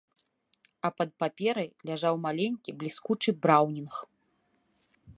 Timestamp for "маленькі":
2.25-2.77